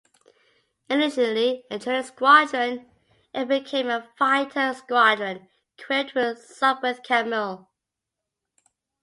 [0.89, 2.89] Initially a training squadron
[3.35, 7.69] it became a fighter squadron equipped with the Sopwith Camel.